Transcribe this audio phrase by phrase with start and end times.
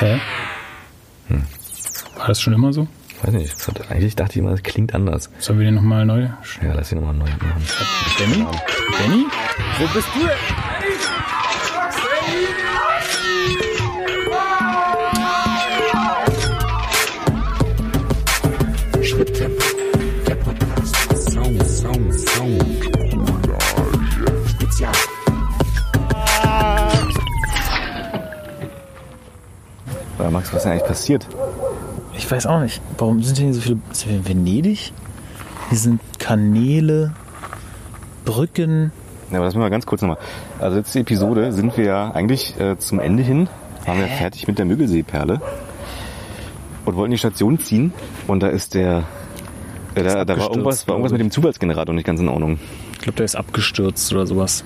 [0.00, 0.20] Hä?
[2.16, 2.86] War das schon immer so?
[3.22, 3.54] Weiß nicht,
[3.90, 5.28] eigentlich dachte ich immer, das klingt anders.
[5.38, 6.28] Sollen wir den nochmal neu?
[6.62, 7.62] Ja, lass ihn nochmal neu machen.
[8.18, 8.46] Benny?
[8.96, 9.26] Benny?
[9.78, 10.67] Wo bist du?
[30.48, 31.26] Max, was ist denn eigentlich passiert?
[32.16, 32.80] Ich weiß auch nicht.
[32.96, 33.78] Warum sind hier so viele.
[33.92, 34.92] Sind wir in Venedig?
[35.68, 37.12] Hier sind Kanäle,
[38.24, 38.92] Brücken.
[39.30, 40.16] Ja, aber das müssen wir ganz kurz nochmal.
[40.58, 43.48] Also letzte Episode sind wir ja eigentlich äh, zum Ende hin,
[43.84, 45.40] waren wir fertig mit der Müggelsee-Perle
[46.86, 47.92] und wollten die Station ziehen
[48.26, 49.04] und da ist der,
[49.94, 52.58] äh, da, da war irgendwas, war irgendwas mit dem Zufallsgenerator nicht ganz in Ordnung.
[52.94, 54.64] Ich glaube, der ist abgestürzt oder sowas.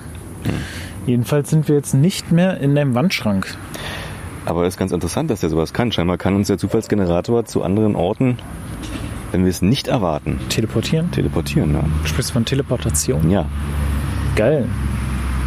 [1.05, 3.57] Jedenfalls sind wir jetzt nicht mehr in deinem Wandschrank.
[4.45, 5.91] Aber es ist ganz interessant, dass der sowas kann.
[5.91, 8.37] Scheinbar kann uns der Zufallsgenerator zu anderen Orten,
[9.31, 11.11] wenn wir es nicht erwarten, Teleportieren?
[11.11, 11.73] teleportieren.
[11.73, 11.81] Ja.
[12.01, 13.29] Du sprichst von Teleportation?
[13.29, 13.45] ja.
[14.35, 14.67] Geil.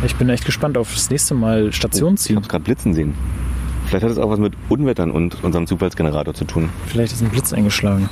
[0.05, 2.37] Ich bin echt gespannt auf das nächste Mal Station Ich ziehen.
[2.37, 3.15] habe gerade Blitzen sehen.
[3.87, 6.69] Vielleicht hat es auch was mit Unwettern und unserem Zufallsgenerator zu tun.
[6.87, 8.09] Vielleicht ist ein Blitz eingeschlagen.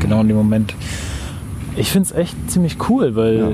[0.00, 0.74] Genau in dem Moment.
[1.76, 3.48] Ich finde es echt ziemlich cool, weil Ja.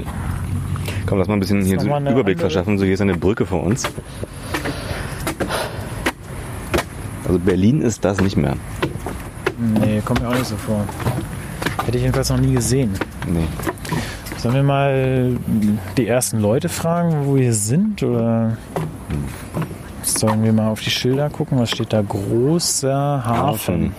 [1.07, 2.79] Komm, lass mal ein bisschen hier so einen eine Überblick andere- verschaffen.
[2.79, 3.85] So, hier ist eine Brücke vor uns.
[7.29, 8.57] Also Berlin ist das nicht mehr.
[9.81, 10.85] Nee, kommt mir auch nicht so vor.
[11.85, 12.95] Hätte ich jedenfalls noch nie gesehen.
[13.27, 13.47] Nee.
[14.39, 15.37] Sollen wir mal
[15.97, 18.03] die ersten Leute fragen, wo wir sind?
[18.03, 18.57] Oder
[20.03, 21.59] sollen wir mal auf die Schilder gucken?
[21.59, 22.03] Was steht da?
[22.03, 23.95] Großer Hafen.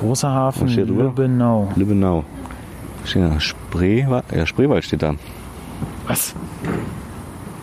[0.00, 1.04] Großer Hafen, steht drüber?
[1.04, 1.68] Lübbenau.
[1.76, 2.24] Lübbenau.
[3.04, 4.24] Steht da Spreewald?
[4.34, 5.14] Ja, Spreewald steht da.
[6.06, 6.34] Was?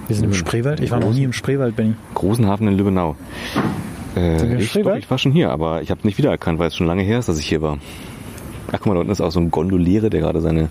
[0.07, 0.79] Wir sind im Spreewald?
[0.79, 1.95] Ich war noch nie im Spreewald, Benny.
[2.13, 3.15] Großen Hafen in Lübbenau.
[4.15, 6.87] Äh, ich, doch, ich war schon hier, aber ich habe nicht wiedererkannt, weil es schon
[6.87, 7.77] lange her ist, dass ich hier war.
[8.67, 10.69] Ach guck mal, da unten ist auch so ein Gondoliere, der gerade seine...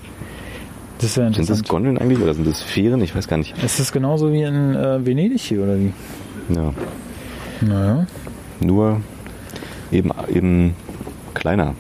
[0.98, 1.64] Das ist ja Sind das.
[1.64, 3.02] Gondeln eigentlich oder sind das Fähren?
[3.02, 3.60] Ich weiß gar nicht.
[3.62, 5.92] Ist das genauso wie in äh, Venedig hier, oder wie?
[6.54, 6.72] Ja.
[7.60, 8.06] Naja.
[8.60, 9.00] Nur
[9.90, 10.74] eben, eben
[11.34, 11.74] kleiner.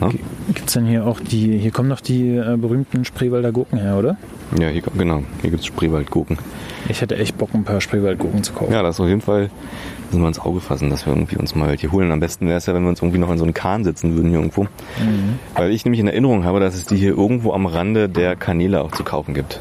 [0.00, 0.10] Ja?
[0.54, 3.96] Gibt es denn hier auch die, hier kommen noch die äh, berühmten Spreewalder Gurken her,
[3.96, 4.16] oder?
[4.58, 5.22] Ja, hier, genau.
[5.42, 6.38] Hier gibt es Spreewaldgurken.
[6.88, 8.72] Ich hätte echt Bock, ein paar Spreewaldgurken zu kaufen.
[8.72, 9.50] Ja, das ist auf jeden Fall,
[10.10, 12.10] müssen wir ins Auge fassen, dass wir irgendwie uns mal hier holen.
[12.10, 14.16] Am besten wäre es ja, wenn wir uns irgendwie noch in so einen Kahn sitzen
[14.16, 14.66] würden hier irgendwo.
[15.54, 18.82] Weil ich nämlich in Erinnerung habe, dass es die hier irgendwo am Rande der Kanäle
[18.82, 19.60] auch zu kaufen gibt.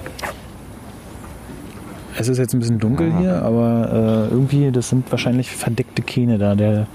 [2.18, 3.20] Es ist jetzt ein bisschen dunkel Ah.
[3.20, 6.56] hier, aber äh, irgendwie, das sind wahrscheinlich verdeckte Kähne da.
[6.56, 6.88] Der,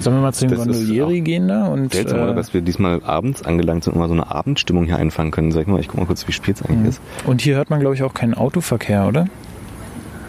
[0.00, 1.66] Sollen wir mal zu den Gondolieri gehen da?
[1.66, 2.32] Und, Seltsam, oder?
[2.32, 5.52] äh, Dass wir diesmal abends angelangt sind und mal so eine Abendstimmung hier einfangen können.
[5.52, 7.00] Sag ich mal, ich guck mal kurz, wie spät es eigentlich ist.
[7.26, 9.26] und hier hört man, glaube ich, auch keinen Autoverkehr, oder?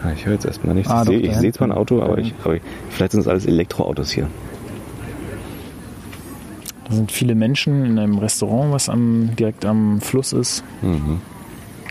[0.02, 0.90] Ah, Ich höre jetzt erstmal nichts.
[0.90, 1.72] Ah, ich sehe sehe zwar ein.
[1.72, 4.28] Auto, aber, ich, aber ich, vielleicht sind es alles Elektroautos hier.
[6.88, 10.62] Da sind viele Menschen in einem Restaurant, was am, direkt am Fluss ist.
[10.82, 11.20] Mhm.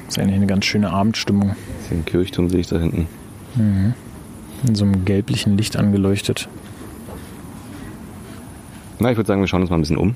[0.05, 1.55] Das ist eigentlich eine ganz schöne Abendstimmung.
[1.91, 3.07] Den Kirchturm sehe ich da hinten.
[3.57, 6.47] In so einem gelblichen Licht angeleuchtet.
[8.99, 10.15] Na, ich würde sagen, wir schauen uns mal ein bisschen um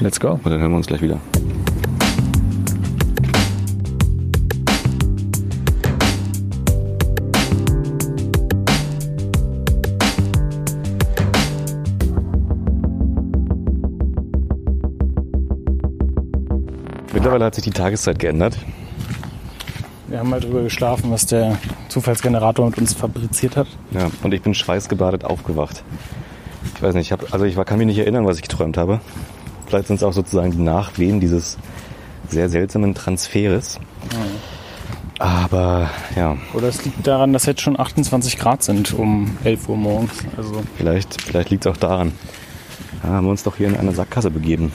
[0.00, 0.32] Let's go.
[0.32, 1.20] und dann hören wir uns gleich wieder.
[17.12, 18.58] Mittlerweile hat sich die Tageszeit geändert.
[20.08, 21.56] Wir haben mal drüber geschlafen, was der
[21.88, 23.68] Zufallsgenerator mit uns fabriziert hat.
[23.92, 25.82] Ja, und ich bin schweißgebadet aufgewacht.
[26.76, 29.00] Ich weiß nicht, ich hab, also ich kann mich nicht erinnern, was ich geträumt habe.
[29.66, 31.56] Vielleicht sind es auch sozusagen die Nachwehen dieses
[32.28, 33.78] sehr seltsamen Transferes.
[35.18, 39.76] Aber ja, Oder es liegt daran, dass jetzt schon 28 Grad sind um 11 Uhr
[39.76, 40.12] morgens.
[40.36, 42.12] Also vielleicht, vielleicht liegt es auch daran.
[43.02, 44.72] Ja, haben wir uns doch hier in eine Sackgasse begeben.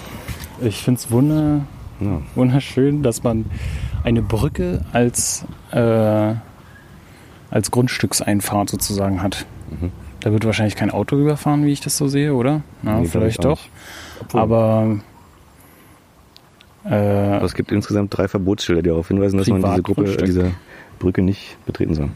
[0.62, 1.62] ich finde es wunder,
[2.00, 2.22] Ja.
[2.36, 3.46] wunderschön, dass man
[4.04, 6.34] eine Brücke als, äh,
[7.52, 9.46] als Grundstückseinfahrt sozusagen hat.
[10.21, 12.62] Da wird wahrscheinlich kein Auto überfahren, wie ich das so sehe, oder?
[12.81, 13.60] Na, Nee, vielleicht doch.
[14.33, 15.00] Aber
[16.86, 20.51] äh, Aber es gibt insgesamt drei Verbotsschilder, die darauf hinweisen, dass man diese Gruppe, diese
[21.00, 22.10] Brücke nicht betreten soll.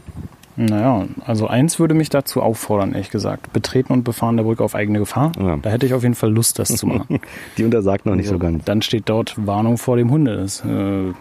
[0.56, 3.52] naja, also eins würde mich dazu auffordern, ehrlich gesagt.
[3.52, 5.32] Betreten und befahren der Brücke auf eigene Gefahr.
[5.38, 5.56] Ja.
[5.56, 7.20] Da hätte ich auf jeden Fall Lust, das zu machen.
[7.58, 8.64] Die untersagt noch nicht so Also, ganz.
[8.64, 10.36] Dann steht dort Warnung vor dem Hunde.
[10.36, 11.12] Das äh,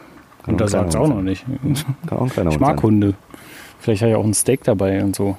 [0.45, 1.45] untersagt es auch noch nicht.
[2.07, 2.83] Kann auch ein kleiner Ich Hund mag.
[2.83, 3.13] Hunde.
[3.79, 5.37] Vielleicht habe ich auch ein Steak dabei und so.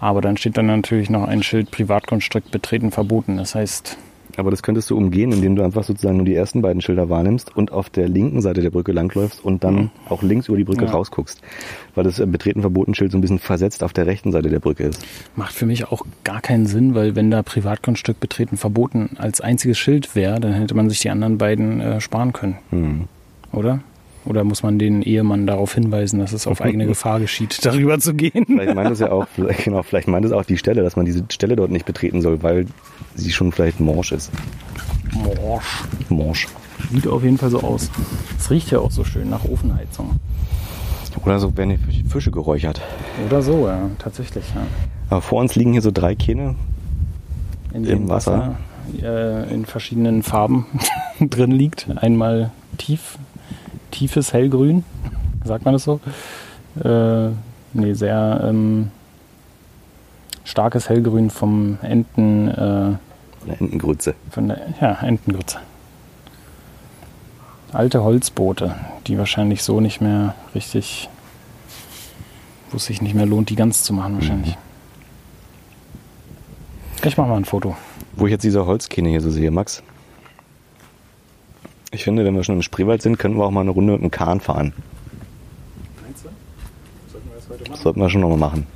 [0.00, 3.36] Aber dann steht dann natürlich noch ein Schild Privatgrundstück betreten verboten.
[3.36, 3.98] Das heißt,
[4.36, 7.54] Aber das könntest du umgehen, indem du einfach sozusagen nur die ersten beiden Schilder wahrnimmst
[7.54, 10.86] und auf der linken Seite der Brücke langläufst und dann auch links über die Brücke
[10.86, 10.92] Ja.
[10.92, 11.42] rausguckst.
[11.94, 14.60] Weil das äh, Betreten verboten Schild so ein bisschen versetzt auf der rechten Seite der
[14.60, 15.04] Brücke ist.
[15.36, 19.78] Macht für mich auch gar keinen Sinn, weil wenn da Privatgrundstück betreten verboten als einziges
[19.78, 22.56] Schild wäre, dann hätte man sich die anderen beiden äh, sparen können.
[22.70, 23.08] Hm.
[23.52, 23.80] Oder?
[24.26, 28.14] Oder muss man den Ehemann darauf hinweisen, dass es auf eigene Gefahr geschieht, darüber zu
[28.14, 28.44] gehen?
[28.46, 31.06] Vielleicht meint es ja auch, vielleicht, genau, vielleicht meint es auch die Stelle, dass man
[31.06, 32.66] diese Stelle dort nicht betreten soll, weil
[33.14, 34.30] sie schon vielleicht morsch ist.
[35.12, 35.82] Morsch.
[36.08, 36.48] Morsch.
[36.92, 37.90] Sieht auf jeden Fall so aus.
[38.38, 40.18] Es riecht ja auch so schön nach Ofenheizung.
[41.24, 42.80] Oder so werden die Fische- geräuchert.
[43.26, 44.44] Oder so, ja, tatsächlich.
[44.54, 44.62] Ja.
[45.10, 46.54] Aber vor uns liegen hier so drei Kähne.
[47.74, 48.56] In Im Wasser.
[49.02, 50.66] äh, in verschiedenen Farben
[51.20, 51.86] drin liegt.
[51.96, 53.18] Einmal tief,
[53.90, 54.84] tiefes Hellgrün,
[55.44, 56.00] sagt man das so?
[56.82, 57.30] Äh,
[57.72, 58.90] nee, sehr ähm,
[60.44, 62.98] starkes Hellgrün vom Enten, äh, Eine
[63.58, 64.14] Entengrütze.
[64.30, 65.58] von der ja, Entengrütze.
[67.72, 68.74] Alte Holzboote,
[69.06, 71.08] die wahrscheinlich so nicht mehr richtig,
[72.70, 74.56] wo es sich nicht mehr lohnt, die ganz zu machen wahrscheinlich.
[77.04, 77.76] Ich mach mal ein Foto.
[78.16, 79.82] Wo ich jetzt diese Holzkähne hier so sehe, Max.
[81.92, 84.02] Ich finde, wenn wir schon im Spreewald sind, können wir auch mal eine Runde mit
[84.02, 84.72] dem Kahn fahren.
[86.02, 86.28] Meinst du?
[87.10, 87.82] Sollten wir das heute Das machen?
[87.82, 88.66] sollten wir schon nochmal machen.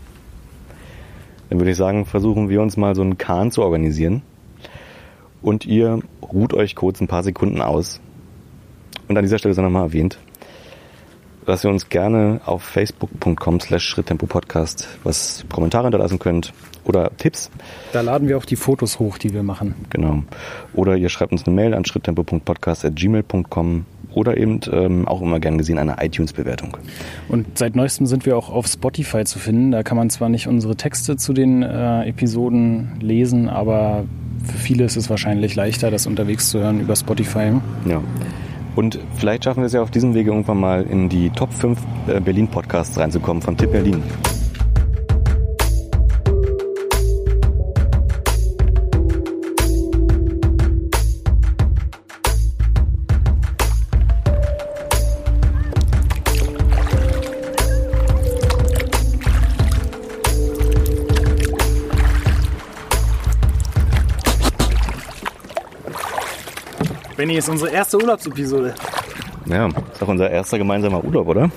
[1.49, 4.23] Dann würde ich sagen, versuchen wir uns mal so einen Kahn zu organisieren.
[5.43, 8.01] Und ihr ruht euch kurz ein paar Sekunden aus.
[9.07, 10.19] Und an dieser Stelle sei nochmal erwähnt,
[11.47, 16.53] dass ihr uns gerne auf facebook.com slash schritttempo-podcast was Kommentare hinterlassen könnt
[16.85, 17.51] oder Tipps.
[17.93, 19.75] Da laden wir auch die Fotos hoch, die wir machen.
[19.91, 20.23] Genau.
[20.75, 25.79] Oder ihr schreibt uns eine Mail an schritttempo.podcast.gmail.com oder eben ähm, auch immer gern gesehen
[25.79, 26.77] eine iTunes-Bewertung.
[27.29, 29.73] Und seit neuestem sind wir auch auf Spotify zu finden.
[29.73, 34.05] Da kann man zwar nicht unsere Texte zu den äh, Episoden lesen, aber
[34.45, 37.55] für viele ist es wahrscheinlich leichter, das unterwegs zu hören über Spotify.
[37.89, 38.03] Ja.
[38.75, 41.79] Und vielleicht schaffen wir es ja auf diesem Wege irgendwann mal in die Top 5
[42.09, 44.03] äh, Berlin-Podcasts reinzukommen von Tipp Berlin.
[67.25, 68.75] Benny, ist unsere erste Urlaubsepisode.
[69.47, 71.51] Ja, ist auch unser erster gemeinsamer Urlaub, oder?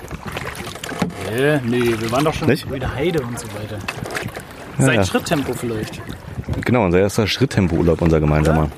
[1.29, 2.65] Äh, nee, wir waren doch schon Nicht?
[2.65, 3.77] über der Heide und so weiter.
[4.79, 5.03] Ja, Seit ja.
[5.03, 6.01] Schritttempo vielleicht.
[6.63, 8.69] Genau, unser erster Schritttempo-Urlaub, unser gemeinsamer.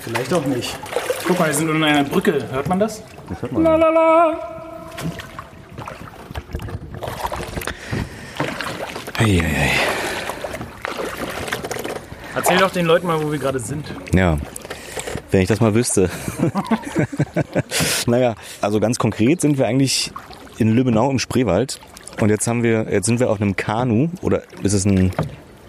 [0.00, 0.78] Vielleicht auch nicht.
[1.26, 2.42] Guck mal, wir sind unter einer Brücke.
[2.50, 3.02] Hört man das?
[3.28, 3.62] Das hört man.
[3.62, 4.34] La la la.
[9.18, 9.70] Hey, hey, hey.
[12.34, 13.84] Erzähl doch den Leuten mal, wo wir gerade sind.
[14.14, 14.38] Ja,
[15.32, 16.10] wenn ich das mal wüsste.
[18.06, 20.12] naja, also ganz konkret sind wir eigentlich
[20.58, 21.80] in Lübbenau im Spreewald.
[22.20, 25.12] Und jetzt haben wir, jetzt sind wir auf einem Kanu oder ist es ein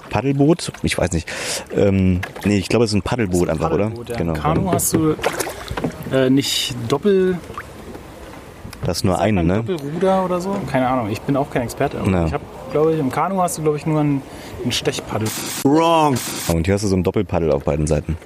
[0.10, 0.72] Paddelboot?
[0.84, 1.28] Ich weiß nicht.
[1.76, 4.26] Ähm, nee, ich glaube, es ist ein Paddelboot einfach, Paddelboot, oder?
[4.26, 4.34] Ja.
[4.34, 5.16] Kanu hast du
[6.12, 7.40] äh, nicht Doppel,
[8.86, 9.64] Das ist nur eine, ne?
[9.64, 10.56] Doppelruder oder so?
[10.70, 11.98] Keine Ahnung, ich bin auch kein Experte.
[12.06, 12.26] Ja.
[12.26, 14.22] Ich habe, glaube ich, im Kanu hast du, glaube ich, nur ein,
[14.66, 15.28] ein Stechpaddel.
[15.64, 18.18] Und hier hast du so ein Doppelpaddel auf beiden Seiten.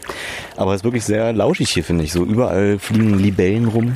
[0.55, 2.11] Aber es ist wirklich sehr lauschig hier, finde ich.
[2.11, 3.95] So überall fliegen Libellen rum.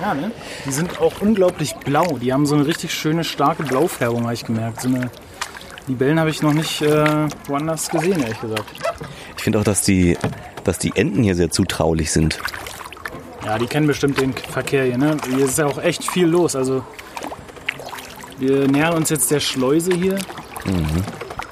[0.00, 0.30] Ja, ne?
[0.66, 2.18] Die sind auch unglaublich blau.
[2.20, 4.80] Die haben so eine richtig schöne, starke Blaufärbung, habe ich gemerkt.
[4.80, 5.10] So eine
[5.86, 8.64] Libellen habe ich noch nicht äh, woanders gesehen, ehrlich gesagt.
[9.36, 10.16] Ich finde auch, dass die,
[10.64, 12.38] dass die Enten hier sehr zutraulich sind.
[13.44, 15.16] Ja, die kennen bestimmt den Verkehr hier, ne?
[15.28, 16.56] Hier ist ja auch echt viel los.
[16.56, 16.82] Also
[18.38, 20.18] wir nähern uns jetzt der Schleuse hier.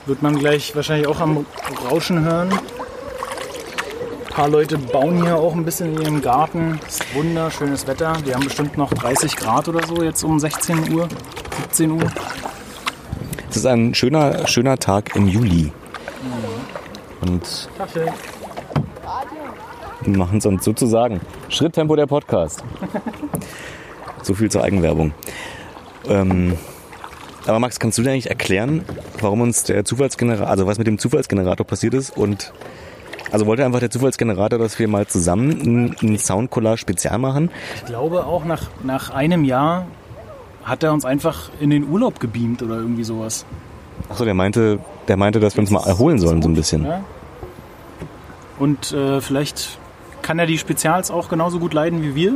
[0.04, 1.46] Wird man gleich wahrscheinlich auch am
[1.88, 2.50] Rauschen hören.
[2.52, 6.80] Ein paar Leute bauen hier auch ein bisschen in ihrem Garten.
[6.88, 8.16] Ist wunderschönes Wetter.
[8.24, 11.08] Wir haben bestimmt noch 30 Grad oder so jetzt um 16 Uhr,
[11.68, 12.10] 17 Uhr.
[13.48, 15.70] Es ist ein schöner, schöner Tag im Juli.
[17.20, 18.12] Und Kaffee.
[20.00, 21.20] wir machen es uns sozusagen.
[21.48, 22.64] Schritttempo der Podcast.
[24.22, 25.12] so viel zur Eigenwerbung.
[26.08, 26.58] Ähm,
[27.46, 28.84] aber Max, kannst du dir eigentlich erklären,
[29.22, 32.16] warum uns der Zufallsgenerator, also was mit dem Zufallsgenerator passiert ist?
[32.16, 32.52] Und
[33.30, 37.50] also wollte einfach der Zufallsgenerator, dass wir mal zusammen ein, ein Soundcollage-Spezial machen?
[37.76, 39.86] Ich glaube auch nach, nach einem Jahr
[40.64, 43.44] hat er uns einfach in den Urlaub gebeamt oder irgendwie sowas.
[44.08, 46.84] Achso, der meinte, der meinte, dass wir uns mal erholen sollen, so ein bisschen.
[46.84, 47.02] Ja.
[48.58, 49.78] Und äh, vielleicht
[50.22, 52.34] kann er die Spezials auch genauso gut leiden wie wir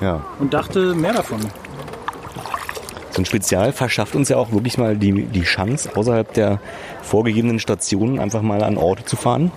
[0.00, 0.20] Ja.
[0.38, 1.40] und dachte mehr davon.
[3.16, 6.60] So ein Spezial verschafft uns ja auch wirklich mal die, die Chance, außerhalb der
[7.02, 9.50] vorgegebenen Stationen einfach mal an Orte zu fahren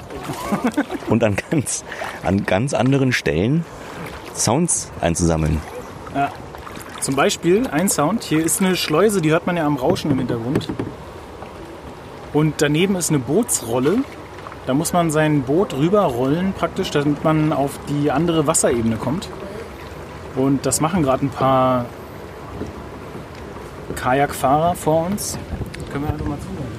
[1.10, 1.84] und an ganz,
[2.24, 3.66] an ganz anderen Stellen
[4.34, 5.60] Sounds einzusammeln.
[6.16, 6.32] Ja.
[7.02, 8.24] Zum Beispiel ein Sound.
[8.24, 10.70] Hier ist eine Schleuse, die hört man ja am Rauschen im Hintergrund.
[12.34, 14.00] Und daneben ist eine Bootsrolle.
[14.68, 19.30] Da muss man sein Boot rüberrollen, praktisch, damit man auf die andere Wasserebene kommt.
[20.36, 21.86] Und das machen gerade ein paar
[23.96, 25.38] Kajakfahrer vor uns.
[25.92, 26.70] Können wir einfach mal zuhören.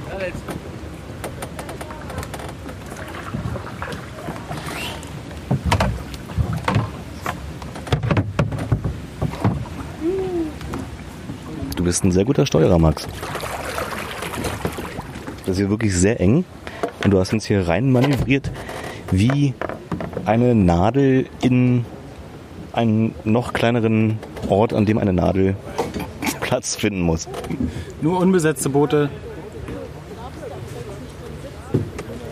[11.76, 13.08] Du bist ein sehr guter Steuerer, Max.
[15.40, 16.44] Das ist hier wirklich sehr eng
[17.02, 18.50] und du hast uns hier rein manövriert
[19.10, 19.54] wie
[20.24, 21.84] eine Nadel in
[22.72, 25.56] einen noch kleineren Ort, an dem eine Nadel
[26.50, 27.28] Platz finden muss.
[28.02, 29.09] Nur unbesetzte Boote.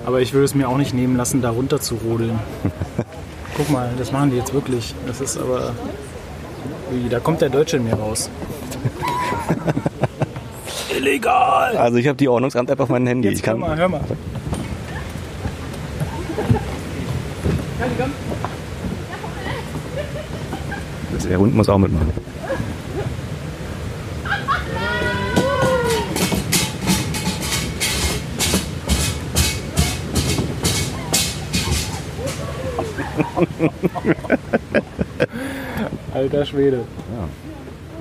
[0.04, 2.36] Aber ich würde es mir auch nicht nehmen lassen, da runter zu rodeln.
[3.56, 4.92] Guck mal, das machen die jetzt wirklich.
[5.06, 5.72] Das ist aber.
[7.10, 8.28] Da kommt der Deutsche in mir raus.
[10.98, 11.76] Illegal!
[11.76, 13.28] Also ich habe die Ordnungsamt-App auf meinem Handy.
[13.28, 14.00] Jetzt ich hör kann, mal, hör mal.
[21.28, 22.27] der Hund muss auch mitmachen.
[36.14, 36.80] Alter Schwede.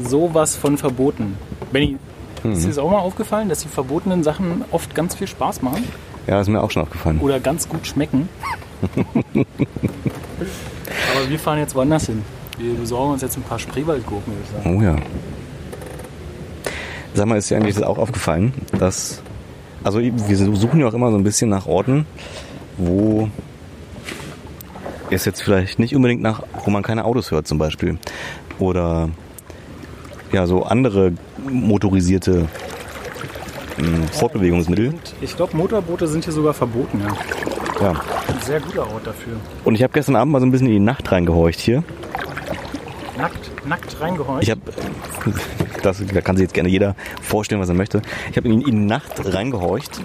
[0.04, 1.38] Sowas von verboten.
[1.72, 1.98] Benny,
[2.44, 5.84] ist dir das auch mal aufgefallen, dass die verbotenen Sachen oft ganz viel Spaß machen
[6.28, 7.20] Ja, ist mir auch schon aufgefallen.
[7.20, 8.30] oder ganz gut schmecken?
[11.16, 12.22] Aber wir fahren jetzt woanders hin.
[12.60, 14.78] Wir besorgen uns jetzt ein paar Spreewaldgurken, würde ich sagen.
[14.78, 14.96] Oh ja.
[17.14, 19.22] Sag mal, ist dir eigentlich das auch aufgefallen, dass.
[19.84, 22.06] Also, wir suchen ja auch immer so ein bisschen nach Orten,
[22.78, 23.30] wo
[25.10, 27.98] es jetzt vielleicht nicht unbedingt nach, wo man keine Autos hört, zum Beispiel.
[28.60, 29.10] Oder
[30.32, 31.14] ja, so andere
[31.50, 32.48] motorisierte
[33.78, 34.90] mh, Fortbewegungsmittel.
[34.90, 37.16] Und ich glaube, Motorboote sind hier sogar verboten, ja.
[37.82, 37.92] Ja.
[37.92, 39.34] Ein sehr guter Ort dafür.
[39.64, 41.84] Und ich habe gestern Abend mal so ein bisschen in die Nacht reingehorcht hier.
[43.18, 44.44] Nackt, nackt reingehorcht.
[44.44, 44.62] Ich habe,
[45.84, 48.02] das da kann sich jetzt gerne jeder vorstellen, was er möchte.
[48.32, 50.02] Ich habe in, in die Nacht reingehorcht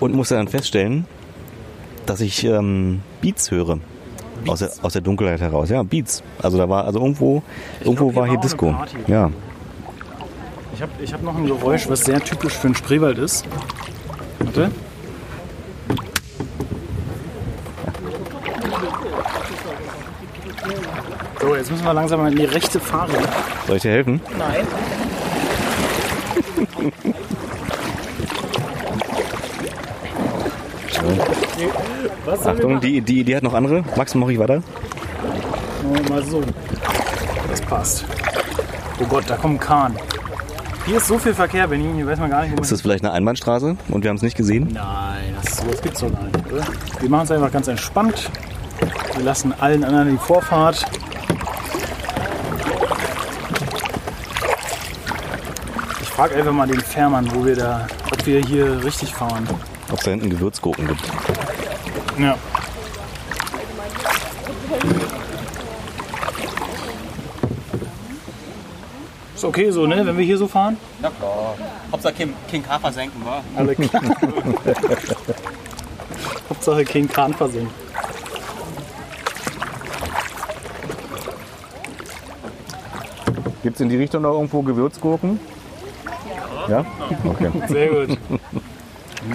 [0.00, 1.06] und musste dann feststellen,
[2.06, 3.78] dass ich ähm, Beats höre.
[4.46, 5.68] Aus der, aus der Dunkelheit heraus.
[5.70, 6.22] Ja, Beats.
[6.42, 7.42] Also da war, also irgendwo,
[7.80, 8.74] irgendwo glaub, hier war hier war Disco.
[9.06, 9.30] Ja.
[10.74, 13.44] Ich habe ich hab noch ein Geräusch, was sehr typisch für einen Spreewald ist.
[14.40, 14.72] Warte.
[21.40, 23.10] So, jetzt müssen wir langsam mal in die rechte fahren.
[23.66, 24.20] Soll ich dir helfen?
[24.38, 24.66] Nein.
[32.24, 33.84] Was soll Achtung, die, die Idee hat noch andere.
[33.96, 34.62] Max, mach ich weiter.
[35.82, 36.42] wir mal so.
[37.50, 38.04] Das passt.
[39.00, 39.96] Oh Gott, da kommt ein Kahn.
[40.86, 41.92] Hier ist so viel Verkehr, Benny.
[41.94, 44.36] Hier weiß man gar nicht, Ist das vielleicht eine Einbahnstraße und wir haben es nicht
[44.36, 44.68] gesehen?
[44.72, 46.64] Nein, das, sowas gibt's doch gar nicht, oder?
[47.00, 48.30] Wir machen es einfach ganz entspannt.
[49.14, 50.84] Wir lassen allen anderen die Vorfahrt.
[56.00, 59.48] Ich frage einfach mal den Fährmann, wo wir da, ob wir hier richtig fahren.
[59.90, 61.02] Ob es da hinten Gewürzgurken gibt.
[62.22, 62.38] Ja.
[69.34, 70.76] Ist okay so, ne, wenn wir hier so fahren?
[71.00, 71.56] Na klar.
[71.90, 73.42] Hauptsache kein, kein K versenken, wa?
[73.56, 74.02] Alle klar.
[76.48, 77.74] Hauptsache kein Kahn versenken.
[83.64, 85.40] Gibt es in die Richtung noch irgendwo Gewürzgurken?
[86.68, 86.84] Ja?
[87.24, 87.50] Okay.
[87.68, 88.16] Sehr gut.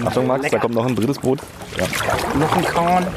[0.05, 1.39] Achtung, Max, da kommt noch ein drittes Boot.
[2.39, 3.07] Noch ein Kahn.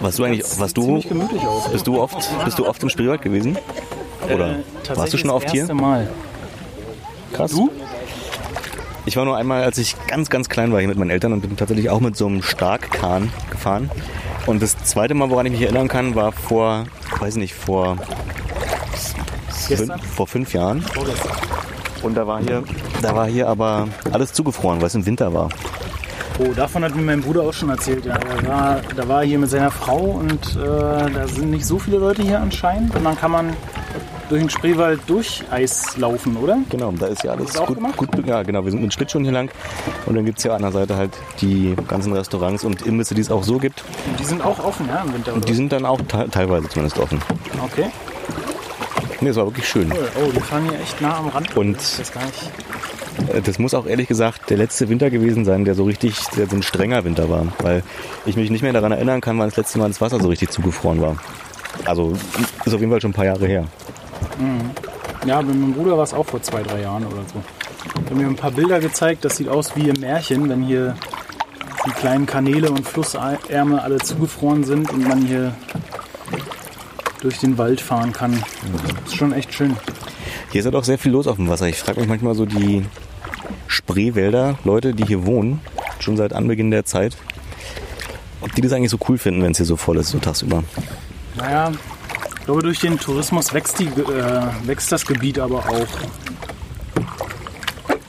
[0.00, 1.70] Was du eigentlich, was du, aus.
[1.72, 3.56] bist du oft, bist du oft im Spreewald gewesen?
[4.32, 5.72] Oder Äh, warst du schon oft das hier?
[5.74, 6.08] Mal.
[7.32, 7.50] Krass.
[7.52, 7.70] Du?
[9.06, 11.40] Ich war nur einmal, als ich ganz, ganz klein war hier mit meinen Eltern und
[11.40, 13.90] bin tatsächlich auch mit so einem Starkkahn gefahren.
[14.46, 16.84] Und das zweite Mal, woran ich mich erinnern kann, war vor,
[17.20, 17.96] weiß nicht, vor,
[19.50, 20.84] fün- vor fünf Jahren.
[22.02, 22.62] Und da war hier,
[23.04, 25.48] da war hier aber alles zugefroren, weil es im Winter war.
[26.40, 28.06] Oh, davon hat mir mein Bruder auch schon erzählt.
[28.06, 28.18] Ja.
[28.18, 31.78] Da, war, da war er hier mit seiner Frau und äh, da sind nicht so
[31.78, 32.92] viele Leute hier anscheinend.
[32.96, 33.56] Und dann kann man
[34.28, 36.58] durch den Spreewald durch Eis laufen, oder?
[36.70, 37.96] Genau, da ist ja alles auch gut, gemacht?
[37.96, 38.08] gut.
[38.26, 39.48] Ja, genau, wir sind mit Schlittschuhen hier lang.
[40.06, 43.20] Und dann gibt es ja an der Seite halt die ganzen Restaurants und Imbisse, die
[43.20, 43.84] es auch so gibt.
[44.10, 45.34] Und die sind auch offen, ja, im Winter.
[45.34, 45.56] Und die Oder?
[45.56, 47.20] sind dann auch te teilweise zumindest offen.
[47.62, 47.90] Okay.
[49.20, 49.92] Nee, es war wirklich schön.
[49.92, 51.56] Oh, die fahren hier echt nah am Rand.
[51.56, 51.78] Und-
[53.32, 56.48] Äh, Das muss auch ehrlich gesagt der letzte Winter gewesen sein, der so richtig, der
[56.48, 57.46] so ein strenger Winter war.
[57.60, 57.82] Weil
[58.26, 60.50] ich mich nicht mehr daran erinnern kann, wann das letzte Mal das Wasser so richtig
[60.50, 61.16] zugefroren war.
[61.84, 62.12] Also
[62.64, 63.64] ist auf jeden Fall schon ein paar Jahre her.
[65.26, 67.42] Ja, bei meinem Bruder war es auch vor zwei, drei Jahren oder so.
[68.04, 70.96] Ich habe mir ein paar Bilder gezeigt, das sieht aus wie im Märchen, wenn hier
[71.86, 75.54] die kleinen Kanäle und Flussärme alle zugefroren sind und man hier
[77.24, 78.42] durch den Wald fahren kann.
[79.02, 79.76] Das ist schon echt schön.
[80.52, 81.66] Hier ist halt auch sehr viel los auf dem Wasser.
[81.66, 82.84] Ich frage mich manchmal so die
[83.66, 85.60] Spreewälder, Leute, die hier wohnen,
[85.98, 87.16] schon seit Anbeginn der Zeit,
[88.42, 90.62] ob die das eigentlich so cool finden, wenn es hier so voll ist, so tagsüber.
[91.36, 91.72] Naja,
[92.38, 95.88] ich glaube, durch den Tourismus wächst, die, äh, wächst das Gebiet aber auch.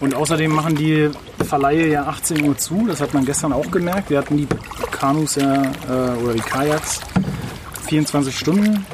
[0.02, 1.10] Und außerdem machen die
[1.48, 2.86] Verleihe ja 18 Uhr zu.
[2.86, 4.10] Das hat man gestern auch gemerkt.
[4.10, 4.48] Wir hatten die
[4.92, 7.00] Kanus ja, äh, oder die Kajaks
[7.88, 8.86] 24 Stunden.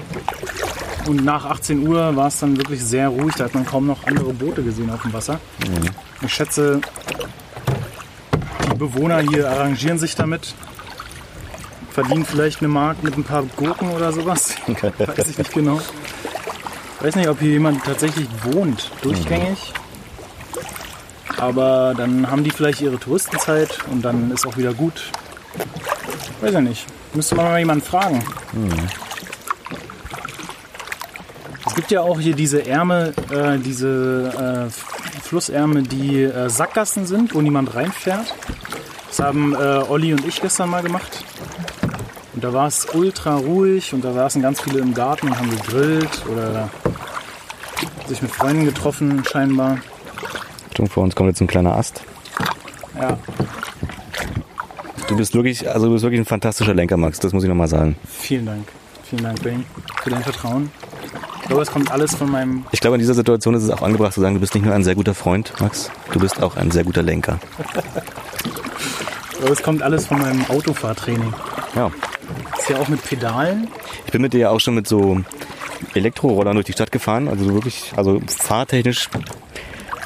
[1.08, 3.36] Und nach 18 Uhr war es dann wirklich sehr ruhig.
[3.36, 5.40] Da hat man kaum noch andere Boote gesehen auf dem Wasser.
[6.22, 6.80] Ich schätze,
[8.72, 10.54] die Bewohner hier arrangieren sich damit.
[11.92, 14.56] Verdienen vielleicht eine Mark mit ein paar Gurken oder sowas.
[14.68, 15.82] Weiß ich nicht genau.
[17.02, 19.74] Weiß nicht, ob hier jemand tatsächlich wohnt, durchgängig.
[21.38, 25.12] Aber dann haben die vielleicht ihre Touristenzeit und dann ist auch wieder gut.
[26.42, 26.86] Weiß ich nicht.
[27.14, 28.24] Müsste man mal jemanden fragen.
[31.72, 37.34] Es gibt ja auch hier diese Ärme, äh, diese äh, Flussärme, die äh, Sackgassen sind,
[37.34, 38.36] wo niemand reinfährt.
[39.08, 41.24] Das haben äh, Olli und ich gestern mal gemacht.
[42.34, 45.50] Und da war es ultra ruhig und da saßen ganz viele im Garten und haben
[45.50, 46.70] gegrillt oder
[48.06, 49.78] sich mit Freunden getroffen, scheinbar.
[50.72, 52.02] Achtung, vor uns kommt jetzt ein kleiner Ast.
[53.00, 53.18] Ja,
[55.08, 57.18] Du bist wirklich, also du bist wirklich ein fantastischer Lenker, Max.
[57.20, 57.96] Das muss ich nochmal sagen.
[58.10, 58.68] vielen Dank.
[59.04, 59.64] Vielen Dank, Bane,
[60.04, 60.70] für dein Vertrauen.
[61.52, 62.64] Ich glaube, es kommt alles von meinem.
[62.72, 64.74] Ich glaube, in dieser Situation ist es auch angebracht zu sagen, du bist nicht nur
[64.74, 65.92] ein sehr guter Freund, Max.
[66.14, 67.40] Du bist auch ein sehr guter Lenker.
[69.52, 71.34] Es kommt alles von meinem Autofahrtraining.
[71.76, 71.92] Ja.
[72.58, 73.68] Ist ja auch mit Pedalen.
[74.06, 75.20] Ich bin mit dir ja auch schon mit so
[75.96, 77.28] Elektrorollern durch die Stadt gefahren.
[77.28, 79.10] Also wirklich, also fahrtechnisch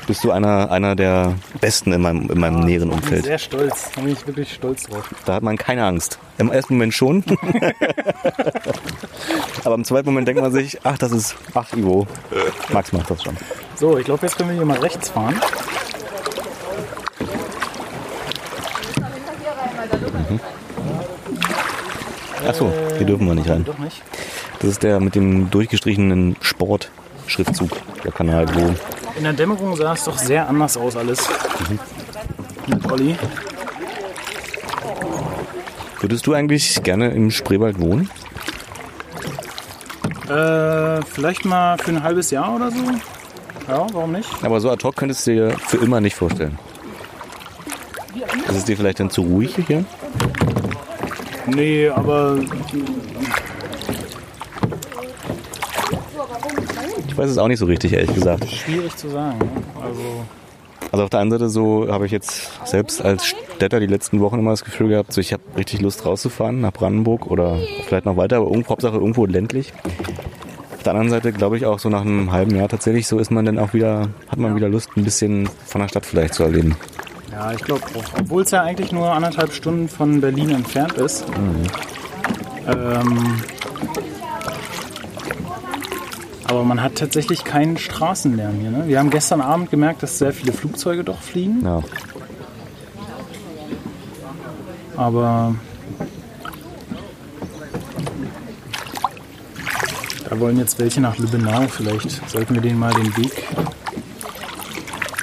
[0.07, 3.25] bist du einer, einer der Besten in meinem, in meinem näheren Ich bin Umfeld.
[3.25, 3.91] sehr stolz.
[3.95, 5.09] Da bin ich wirklich stolz drauf.
[5.25, 6.19] Da hat man keine Angst.
[6.37, 7.23] Im ersten Moment schon.
[9.63, 12.05] Aber im zweiten Moment denkt man sich, ach, das ist, ach, Ivo.
[12.71, 13.35] Max macht das schon.
[13.75, 15.39] So, ich glaube, jetzt können wir hier mal rechts fahren.
[22.47, 23.63] Ach so, hier dürfen wir nicht rein.
[23.65, 24.01] Doch nicht.
[24.59, 27.71] Das ist der mit dem durchgestrichenen Sport-Schriftzug,
[28.03, 28.73] der Kanal, wo
[29.17, 31.27] In der Dämmerung sah es doch sehr anders aus alles.
[32.67, 33.15] Mit Olli.
[36.01, 38.09] Würdest du eigentlich gerne im Spreewald wohnen?
[40.29, 42.83] Äh, vielleicht mal für ein halbes Jahr oder so.
[43.67, 44.29] Ja, warum nicht?
[44.43, 46.59] Aber so ad hoc könntest du dir für immer nicht vorstellen.
[48.47, 49.85] Ist es dir vielleicht dann zu ruhig hier?
[51.47, 52.39] Nee, aber
[57.15, 58.45] Ich weiß es auch nicht so richtig, ehrlich gesagt.
[58.49, 59.39] schwierig zu sagen.
[59.39, 59.45] ne?
[59.81, 60.01] Also,
[60.91, 64.37] Also auf der einen Seite so habe ich jetzt selbst als Städter die letzten Wochen
[64.37, 68.17] immer das Gefühl gehabt, so ich habe richtig Lust rauszufahren nach Brandenburg oder vielleicht noch
[68.17, 69.71] weiter, aber irgendwo, Hauptsache irgendwo ländlich.
[70.75, 73.31] Auf der anderen Seite glaube ich auch so nach einem halben Jahr tatsächlich, so ist
[73.31, 76.43] man dann auch wieder, hat man wieder Lust, ein bisschen von der Stadt vielleicht zu
[76.43, 76.75] erleben.
[77.31, 78.19] ja, ich glaube auch.
[78.19, 81.23] Obwohl es ja eigentlich nur anderthalb Stunden von Berlin entfernt ist.
[82.67, 83.41] Ähm,
[86.55, 88.71] aber man hat tatsächlich keinen Straßenlärm hier.
[88.71, 88.87] Ne?
[88.87, 91.63] Wir haben gestern Abend gemerkt, dass sehr viele Flugzeuge doch fliegen.
[91.63, 91.83] Ja.
[94.95, 95.55] Aber
[100.29, 101.67] da wollen jetzt welche nach Lübbenau.
[101.67, 103.43] Vielleicht sollten wir denen mal den Weg.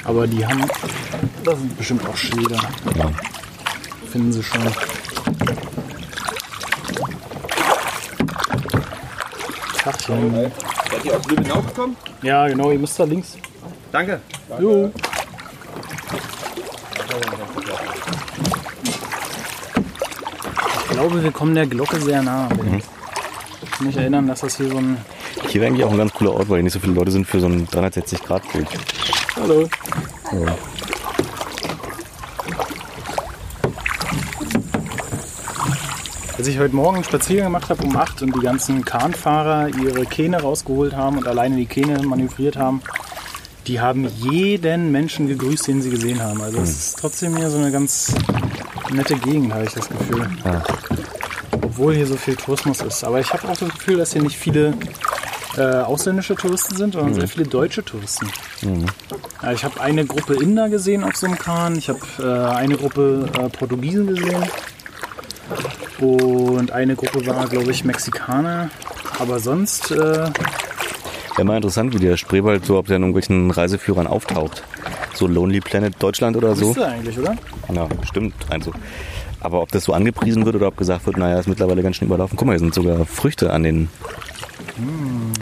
[0.03, 0.63] Aber die haben.
[1.43, 2.59] Da sind bestimmt auch Schilder.
[2.95, 3.11] Ja.
[4.11, 4.61] Finden sie schon.
[9.77, 10.51] Tachchen.
[10.93, 11.97] Seid ihr aus Lübbenau gekommen?
[12.21, 13.35] Ja, genau, ihr müsst da links.
[13.91, 14.21] Danke.
[14.59, 14.91] Jo.
[20.79, 22.47] Ich glaube, wir kommen der Glocke sehr nah.
[23.63, 24.97] Ich kann mich erinnern, dass das hier so ein.
[25.47, 27.25] Hier wäre eigentlich auch ein ganz cooler Ort, weil hier nicht so viele Leute sind
[27.25, 28.67] für so ein 360-Grad-Bild.
[29.35, 29.67] Hallo.
[36.43, 40.05] Als ich heute Morgen einen Spaziergang gemacht habe um 8 und die ganzen Kahnfahrer ihre
[40.05, 42.81] Kähne rausgeholt haben und alleine die Kähne manövriert haben,
[43.65, 46.41] die haben jeden Menschen gegrüßt, den sie gesehen haben.
[46.41, 48.13] Also es ist trotzdem hier so eine ganz
[48.91, 50.27] nette Gegend, habe ich das Gefühl.
[50.43, 50.61] Ja.
[51.61, 53.05] Obwohl hier so viel Tourismus ist.
[53.05, 54.73] Aber ich habe auch das Gefühl, dass hier nicht viele
[55.55, 58.27] äh, ausländische Touristen sind, sondern sehr viele deutsche Touristen.
[59.41, 62.75] Ja, ich habe eine Gruppe Inder gesehen auf so einem Kahn, ich habe äh, eine
[62.75, 64.43] Gruppe äh, Portugiesen gesehen
[66.05, 68.69] und eine Gruppe war, glaube ich, Mexikaner.
[69.19, 70.29] Aber sonst, äh,
[71.35, 74.63] Wäre mal interessant, wie der Spreewald so, ob der in irgendwelchen Reiseführern auftaucht.
[75.15, 76.71] So Lonely Planet Deutschland oder so.
[76.71, 77.35] ist eigentlich, oder?
[77.73, 78.35] Ja, stimmt.
[78.49, 78.71] Also.
[79.39, 82.07] Aber ob das so angepriesen wird oder ob gesagt wird, naja, ist mittlerweile ganz schön
[82.07, 82.37] überlaufen.
[82.37, 83.89] Guck mal, hier sind sogar Früchte an den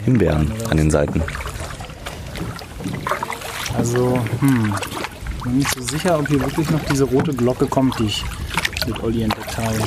[0.04, 1.22] Himbeeren an den Seiten.
[3.76, 4.74] Also, hm,
[5.44, 8.24] bin nicht so sicher, ob hier wirklich noch diese rote Glocke kommt, die ich
[8.86, 9.78] mit Olli entdeckt habe.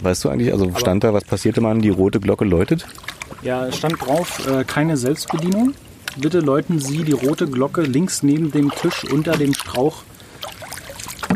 [0.00, 2.86] Weißt du eigentlich, also stand da, was passierte man, die rote Glocke läutet?
[3.42, 5.74] Ja, es stand drauf, äh, keine Selbstbedienung.
[6.16, 10.02] Bitte läuten Sie die rote Glocke links neben dem Tisch unter dem Strauch.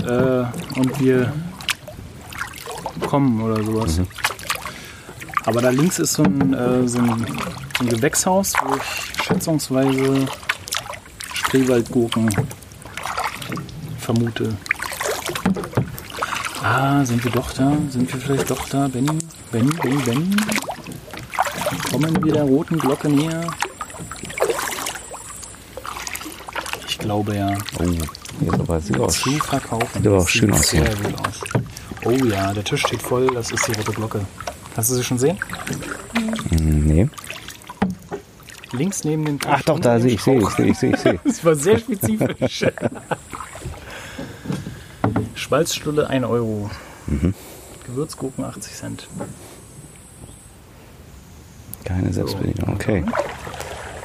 [0.04, 0.44] Äh,
[0.78, 1.32] und wir
[3.06, 4.00] kommen oder sowas.
[5.44, 7.26] Aber da links ist so ein, äh, so, ein,
[7.78, 10.26] so ein Gewächshaus, wo ich schätzungsweise
[11.32, 12.28] Spreewaldgurken
[13.98, 14.56] vermute.
[16.62, 17.72] Ah, sind wir doch da?
[17.90, 19.18] Sind wir vielleicht doch da, Benny?
[19.52, 20.36] Benny, Benny, Benny?
[21.90, 23.46] Kommen wir der roten Glocke näher?
[26.88, 27.54] Ich glaube ja.
[27.78, 29.20] Oh, hier ist aber sieht aus.
[29.20, 29.88] Zu verkaufen.
[29.94, 30.84] Sieht aber auch schön aus hier.
[30.84, 31.40] Sehr gut aus.
[32.04, 33.28] Oh ja, der Tisch steht voll.
[33.34, 34.20] Das ist die rote Glocke.
[34.74, 35.38] Kannst du sie schon sehen?
[36.50, 37.08] Hm, Nee.
[38.72, 39.50] Links neben dem Tisch.
[39.50, 40.56] Ach doch, da sehe ich, sehe ich, Strauch.
[40.58, 41.20] sehe ich, sehe ich, sehe ich.
[41.24, 42.64] Das war sehr spezifisch.
[45.48, 46.70] Schmalzstulle 1 Euro.
[47.06, 47.32] Mhm.
[47.86, 49.08] Gewürzgurken 80 Cent.
[51.84, 53.02] Keine Selbstbedienung, okay.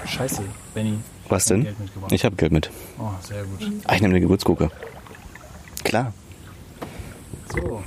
[0.06, 0.42] Scheiße,
[0.74, 1.00] Benny.
[1.28, 1.68] Was denn?
[2.12, 2.70] Ich habe Geld mit.
[2.98, 3.60] Oh, sehr gut.
[3.86, 4.72] Ah, ich nehme eine Gewürzgurke.
[5.84, 6.14] Klar.
[7.54, 7.84] So,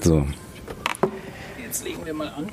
[0.00, 0.24] So.
[1.60, 2.46] jetzt legen wir mal an.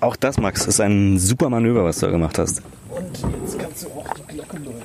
[0.00, 2.60] Auch das, Max, ist ein super Manöver, was du da gemacht hast.
[2.88, 3.04] Und
[3.44, 4.82] jetzt kannst du auch die Glocke läuten.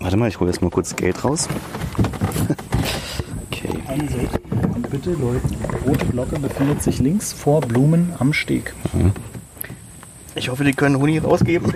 [0.00, 1.48] Warte mal, ich hole jetzt mal kurz Geld raus.
[3.94, 4.40] Einsicht.
[4.74, 5.50] Und bitte läuten.
[5.50, 8.74] Die rote Glocke befindet sich links vor Blumen am Steg.
[10.34, 11.72] Ich hoffe, die können Huni rausgeben.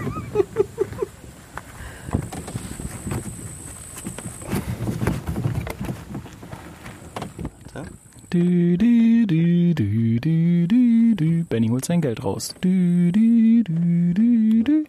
[8.30, 11.44] Du, du, du, du, du, du, du.
[11.44, 12.54] Benny holt sein Geld raus.
[12.60, 14.84] Du, du, du, du, du.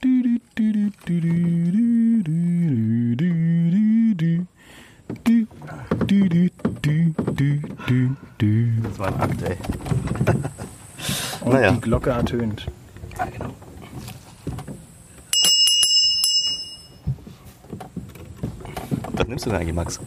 [0.00, 4.46] Du, du, du, du, du, du, du, du, du, du.
[5.24, 5.46] Du,
[6.06, 6.50] du, du, du,
[6.86, 8.82] du, du, du.
[8.82, 9.56] Das war ein Akt, ey.
[11.40, 11.72] Und Naja.
[11.72, 12.66] die Glocke ertönt.
[19.12, 20.00] Was nimmst du denn eigentlich, Max?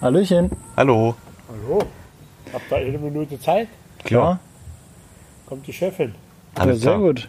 [0.00, 0.50] Hallöchen.
[0.76, 1.14] Hallo.
[1.48, 1.84] Hallo,
[2.52, 3.68] habt ihr eine Minute Zeit?
[4.04, 4.40] Klar.
[5.46, 6.14] Kommt die Chefin.
[6.56, 7.02] Ja, Alles sehr klar.
[7.02, 7.28] gut.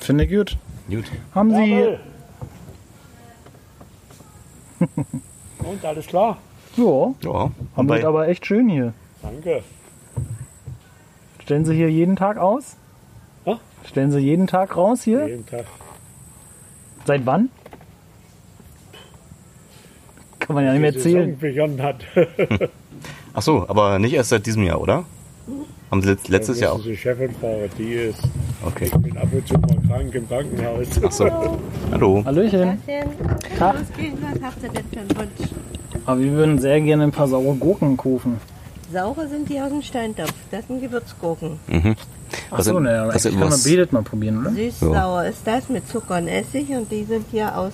[0.00, 0.56] Finde ich gut.
[0.90, 1.04] Gut.
[1.34, 1.70] Haben Sie.
[1.70, 2.00] Jawohl.
[5.60, 6.38] Und alles klar?
[6.78, 7.50] Ja, Ja.
[7.76, 8.92] haben wir aber echt schön hier.
[9.22, 9.62] Danke.
[11.42, 12.76] Stellen Sie hier jeden Tag aus?
[13.44, 13.58] Ja.
[13.84, 15.26] Stellen Sie jeden Tag raus hier?
[15.28, 15.64] Jeden Tag.
[17.04, 17.50] Seit wann?
[20.38, 21.38] Kann man ja nicht mehr Die zählen.
[21.38, 22.04] begonnen hat.
[23.34, 25.04] Ach so, aber nicht erst seit diesem Jahr, oder?
[25.90, 26.82] Haben Sie letzt- letztes Jahr auch?
[26.82, 28.22] Sie Chefin fragen, die ist
[28.64, 28.90] Okay.
[28.98, 30.86] bin ab und zu mal krank im Krankenhaus.
[31.02, 31.58] Ach so.
[31.92, 32.22] Hallo.
[32.24, 32.78] Hallöchen.
[33.58, 33.74] Tag.
[33.80, 34.12] Was geht?
[34.22, 35.50] Was habt ihr denn für einen Wunsch?
[36.08, 38.38] Aber wir würden sehr gerne ein paar saure Gurken kaufen.
[38.90, 40.32] Saure sind die aus dem Steintopf.
[40.50, 41.60] Das sind Gewürzgurken.
[42.50, 44.50] Ach so, sind- naja, sind- kann man betet mal probieren, oder?
[44.52, 47.72] Süß-sauer ist das mit Zucker und Essig und die sind hier aus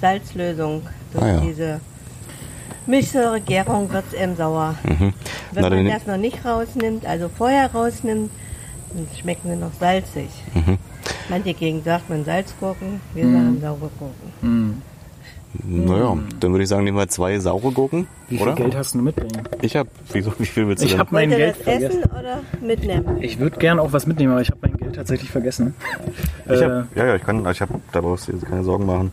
[0.00, 0.82] Salzlösung.
[1.12, 1.40] Durch Ah, ja.
[1.40, 1.80] diese
[2.86, 4.74] Milchsäuregärung wird es eben sauer.
[4.82, 5.12] Wenn Mhm.
[5.54, 8.30] Na, man das noch nicht rausnimmt, also vorher rausnimmt,
[8.92, 10.28] dann schmecken sie noch salzig.
[10.54, 10.76] Mhm.
[11.28, 14.82] Manche gegen sagt man Salzgurken, wir sagen saure Gurken.
[15.66, 18.54] Naja, dann würde ich sagen, nehmen wir zwei saure Gurken, Wie viel oder?
[18.56, 19.42] Geld hast du mitbringen?
[19.62, 22.00] Ich hab, wieso, wie viel willst du Ich habe mein Geld vergessen.
[22.02, 23.18] essen oder mitnehmen?
[23.20, 25.74] Ich würde gerne auch was mitnehmen, aber ich habe mein Geld tatsächlich vergessen.
[26.46, 28.86] Ich Äh, hab, ja, ja, ich kann, ich hab, da brauchst du jetzt keine Sorgen
[28.86, 29.10] machen.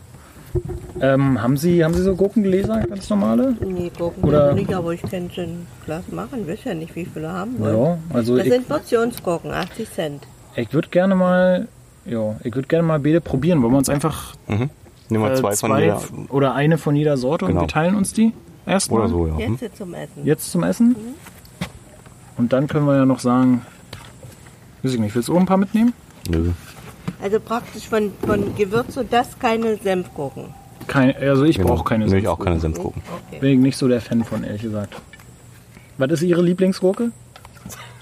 [1.01, 3.55] ähm, haben, Sie, haben Sie so Gurkengläser, ganz normale?
[3.65, 6.45] Nee, Gurken Oder- nicht, aber ich kann schon ein Glas machen.
[6.45, 7.75] Wisst ja nicht, wie viele haben wollen.
[7.77, 10.23] Ja, also Das ich, sind Portionsgurken, 80 Cent.
[10.55, 11.67] ich würde gerne mal,
[12.05, 13.61] ja, ich würde gerne mal beide probieren.
[13.63, 14.69] Wollen wir uns einfach Mhm.
[15.09, 16.01] Nehmen wir äh, zwei, von jeder.
[16.29, 17.61] oder eine von jeder Sorte Genau.
[17.61, 18.33] und wir teilen uns die
[18.65, 19.37] erstmal Oder so, ja.
[19.39, 20.25] Jetzt zum Essen.
[20.25, 20.95] jetzt zum Essen.
[22.37, 23.65] Und dann können wir ja noch sagen,
[24.83, 25.93] weiß ich nicht, willst du auch ein paar mitnehmen?
[26.29, 26.51] Nö.
[27.21, 30.53] Also praktisch von, von Gewürz und das keine Senfgurken.
[30.87, 31.69] Keine, also ich Genau.
[31.69, 32.43] brauche keine Nö, ich auch Senfgurke.
[32.45, 33.01] keine Senfgurken.
[33.29, 33.39] Okay.
[33.39, 34.95] Bin ich nicht so der Fan von, ehrlich gesagt.
[35.97, 37.11] Was ist Ihre Lieblingsgurke?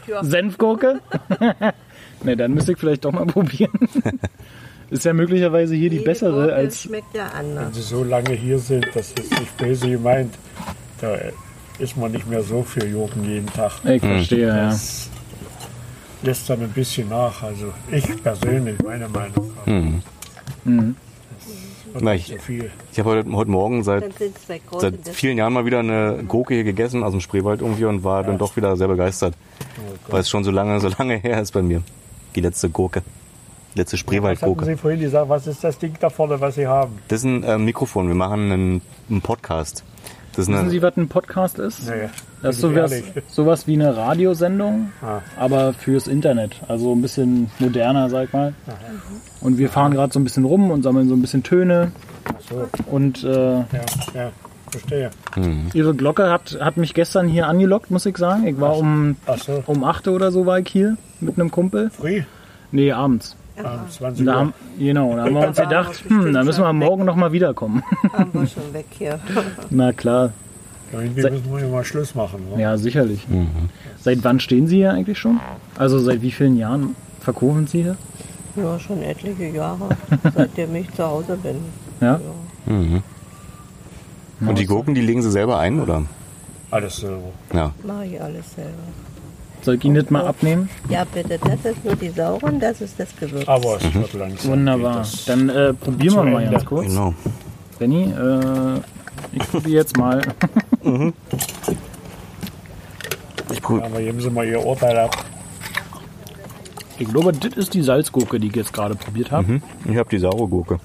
[0.08, 0.24] Ja.
[0.24, 1.02] Senfgurke?
[2.24, 3.72] Ne, dann müsste ich vielleicht doch mal probieren.
[4.96, 6.82] Ist ja möglicherweise hier die Jede bessere Gurke als.
[6.84, 7.76] schmeckt ja Wenn anders.
[7.76, 10.34] Sie so lange hier sind, das ist nicht böse gemeint.
[11.02, 11.18] Da
[11.80, 13.74] ist man nicht mehr so für Gurken jeden Tag.
[13.84, 14.68] Ich verstehe, ja.
[14.70, 15.10] Das
[16.24, 17.44] lässt dann ein bisschen nach.
[17.44, 19.52] Also ich persönlich, meine Meinung.
[19.66, 20.02] Mhm.
[20.64, 20.96] Mhm.
[21.94, 22.34] Und Na, ich- so.
[22.94, 24.06] Ich habe heute, heute Morgen seit,
[24.80, 28.24] seit vielen Jahren mal wieder eine Gurke hier gegessen aus dem Spreewald irgendwie und war
[28.24, 29.34] dann doch wieder sehr begeistert.
[30.08, 31.82] Weil es schon so lange, so lange her ist bei mir.
[32.36, 33.02] Die letzte Gurke.
[33.76, 34.66] Letzte Was hatten Spreewaldgurke.
[34.66, 35.30] Sie vorhin gesagt?
[35.30, 36.98] Was ist das Ding da vorne, was Sie haben?
[37.10, 38.08] Das ist ein äh, Mikrofon.
[38.08, 39.84] Wir machen einen, einen Podcast.
[40.32, 41.88] Das ist Wissen Sie, was ein Podcast ist?
[41.90, 42.10] Nee,
[42.42, 42.94] Das ist sowas,
[43.30, 45.22] sowas wie eine Radiosendung, Ah.
[45.38, 46.58] aber fürs Internet.
[46.68, 48.54] Also ein bisschen moderner, sag ich mal.
[49.42, 51.92] Und wir fahren gerade so ein bisschen rum und sammeln so ein bisschen Töne.
[52.50, 52.68] so.
[52.92, 53.66] Und äh, Ja,
[54.14, 54.32] ja,
[54.72, 55.10] verstehe.
[55.74, 58.46] Ihre Glocke hat, hat mich gestern hier angelockt, muss ich sagen.
[58.46, 61.90] Ich war um, Ach so, um 8 oder so war ich hier mit einem Kumpel.
[61.92, 62.24] früh,
[62.72, 63.38] Nee, abends.
[63.58, 64.40] Um 20 Und da Uhr.
[64.40, 67.84] haben, genau, da haben wir uns gedacht, hm, da müssen wir morgen noch mal wiederkommen.
[68.14, 69.20] haben wir schon weg hier.
[69.70, 70.32] Na klar,
[70.92, 72.40] Irgendwie Se- müssen wir ja mal Schluss machen.
[72.56, 72.62] Ne?
[72.62, 73.26] ja, sicherlich.
[74.02, 75.40] Seit wann stehen Sie hier eigentlich schon?
[75.78, 77.98] Also seit wie vielen Jahren verkaufen Sie hier?
[78.56, 79.90] Ja, schon etliche Jahre,
[80.36, 81.58] seitdem ich zu Hause bin.
[82.02, 82.20] Ja?
[82.66, 83.04] mhm.
[84.46, 86.04] Und die Gurken, die legen Sie selber ein, oder?
[86.72, 87.32] Alles so.
[87.54, 87.72] Ja.
[87.86, 88.72] Mache ich alles selber.
[89.66, 90.70] Soll ich Ihnen das mal abnehmen?
[90.90, 93.48] Ja, bitte, das ist nur die sauren, das ist das Gewürz.
[93.48, 94.52] Aber es wird langsam.
[94.52, 95.04] Wunderbar.
[95.26, 96.52] Dann äh, probieren wir mal Ende.
[96.52, 96.86] ganz kurz.
[96.88, 97.16] Genau.
[97.80, 98.80] Benny, äh,
[99.32, 100.22] ich probiere jetzt mal.
[103.52, 105.26] Ich prob- Aber geben Sie mal Ihr Urteil ab.
[107.00, 109.52] Ich glaube, das ist die Salzgurke, die ich jetzt gerade probiert habe.
[109.54, 109.64] Mhm.
[109.90, 110.80] Ich habe die saure Gurke.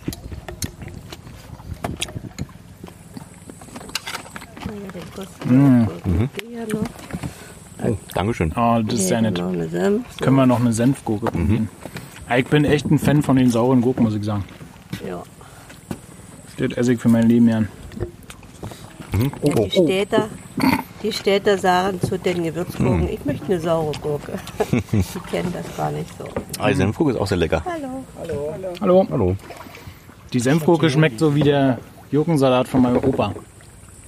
[5.51, 6.79] Ja, den
[8.21, 8.53] Oh, Dankeschön.
[8.55, 9.37] Ah, das ist sehr nett.
[10.21, 11.71] Können wir noch eine Senfgurke probieren?
[12.29, 14.45] Ja, Ich bin echt ein Fan von den sauren Gurken, muss ich sagen.
[15.09, 15.23] Ja.
[16.59, 17.69] Das esse ich für mein Leben gern.
[19.41, 20.29] Oh, Die Städter,
[21.03, 24.33] die Städter sagen zu den Gewürzgurken, ich möchte eine saure Gurke.
[24.71, 26.25] die kennen das gar nicht so.
[26.59, 27.63] Ah, die Senfgurke ist auch sehr lecker.
[27.65, 28.05] Hallo.
[28.83, 29.07] Hallo.
[29.11, 29.37] Hallo.
[30.35, 31.79] Die Senfgurke schmeckt so wie der
[32.11, 33.35] Gurkensalat von meinem Opa.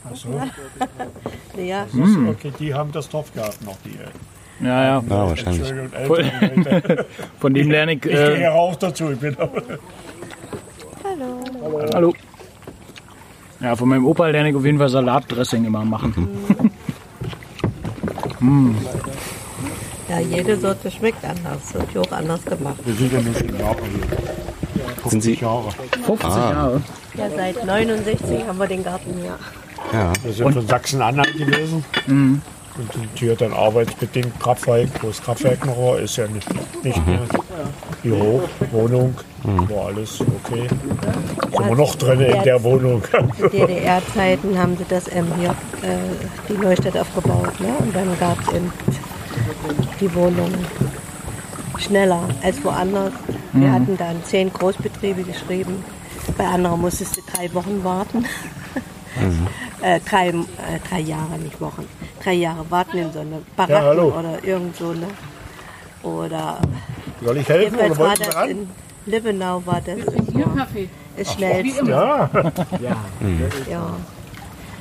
[0.04, 0.28] Ach so.
[1.56, 1.86] Ja,
[2.28, 5.04] Okay, die haben das Dorf gehabt noch, die äh, Ja, ja.
[5.08, 5.70] Ja, wahrscheinlich.
[6.08, 7.06] Leute.
[7.40, 7.98] Von dem lerne ich.
[7.98, 9.10] Ich gehöre Äh, auch dazu.
[9.12, 9.62] Ich bin aber
[11.04, 11.40] hallo.
[11.94, 12.14] hallo.
[13.60, 16.28] Ja, von meinem Opa lerne ich auf jeden Fall Salatdressing immer machen.
[20.08, 21.72] Ja, jede Sorte schmeckt anders.
[21.74, 22.76] Wird auch anders gemacht.
[22.84, 25.10] wir sind ja nur schon Jahre hier.
[25.10, 25.34] Sind Sie?
[25.34, 25.70] Jahre.
[26.04, 26.82] 50 Jahre.
[27.14, 29.38] Ja, seit 69 haben wir den Garten hier.
[29.92, 30.12] Ja.
[30.22, 31.84] Wir sind von Sachsen-Anhalt gewesen.
[32.78, 36.48] Und sind hier dann arbeitsbedingt Kraftwerk, wo das Kraftwerk noch war, ist ja nicht,
[36.82, 37.20] nicht mehr.
[38.02, 39.14] Büro, Wohnung,
[39.68, 40.68] war alles okay.
[40.68, 43.02] Sind wir noch drin in der Wohnung.
[43.38, 45.98] Zu DDR-Zeiten haben sie das ähm, hier, äh,
[46.48, 47.60] die Neustadt aufgebaut.
[47.60, 47.74] Ne?
[47.78, 48.72] Und dann gab es eben
[50.00, 50.64] die Wohnungen
[51.78, 53.12] schneller als woanders.
[53.52, 55.84] Wir hatten dann zehn Großbetriebe geschrieben.
[56.38, 58.24] Bei anderen musstest du drei Wochen warten.
[59.82, 60.32] äh, drei, äh,
[60.88, 61.86] drei Jahre, nicht Wochen.
[62.22, 64.92] Drei Jahre warten in so einer Baracken Ja, oder irgend so.
[64.92, 65.08] Ne?
[66.02, 66.58] Oder
[67.22, 68.48] Soll ich helfen jedenfalls oder war das ran?
[68.50, 68.68] in
[69.06, 69.98] Libenau war das
[70.34, 70.66] immer
[71.16, 71.88] das Schnellste.
[71.90, 72.30] Ja,
[73.70, 73.94] Ja.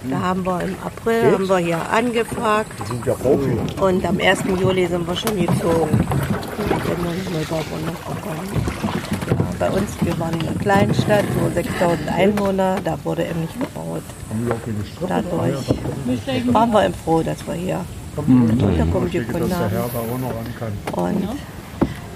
[0.10, 3.56] Da haben wir im April haben wir hier angefragt Sie sind ja Profi.
[3.80, 4.40] und am 1.
[4.60, 6.00] Juli sind wir schon gezogen.
[9.30, 13.42] Ja, bei uns, wir waren in einer kleinen Stadt, nur 6000 Einwohner, da wurde eben
[13.42, 13.54] nicht
[15.00, 15.10] gebaut.
[15.10, 17.82] Dadurch waren wir eben froh, dass wir hier
[18.16, 18.86] gefunden Dass der
[19.56, 21.14] haben.
[21.14, 21.28] Und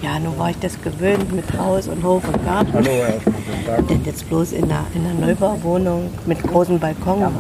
[0.01, 2.73] ja, nun war ich das gewöhnt mit Haus und Hof und Garten.
[2.73, 2.89] Hallo.
[3.89, 7.31] Denn jetzt bloß in einer, in einer Neubauwohnung mit großem Balkon war.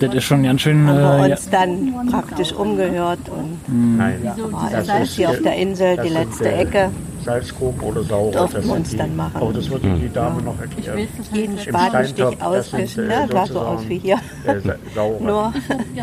[0.00, 0.86] Das ist schon ganz schön.
[0.88, 1.36] haben wir Äh, ja.
[1.36, 6.90] uns dann praktisch umgehört und Nein, war es hier auf der Insel die letzte Ecke.
[7.24, 8.02] Salzgruben oder.
[8.02, 9.40] Durften das wir uns die- dann machen.
[9.40, 10.98] Oh, das wird Ihnen die Dame noch erklären.
[11.32, 13.28] Jeden Steintopf, Spatenstich das auswischen, äh, ne?
[13.32, 14.16] sah so aus wie hier.
[14.46, 14.54] Äh.
[15.20, 15.52] Nur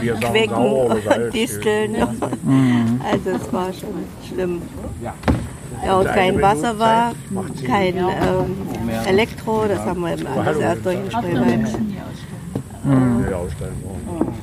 [0.02, 1.96] Wir Quecken und Disteln.
[1.96, 3.90] Also es war schon
[4.28, 4.62] schlimm.
[5.04, 7.14] Ja, und eine kein Wasser war,
[7.66, 8.06] kein ähm,
[9.08, 11.68] Elektro, das haben wir eben alles erst durch den Spreewald.